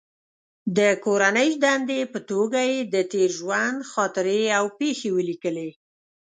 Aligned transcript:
د 0.77 0.79
کورنۍ 1.05 1.49
دندې 1.63 2.01
په 2.13 2.19
توګه 2.29 2.59
یې 2.71 2.79
د 2.93 2.95
تېر 3.11 3.29
ژوند 3.39 3.77
خاطرې 3.91 4.41
او 4.57 4.65
پېښې 4.79 5.09
ولیکلې. 5.17 5.69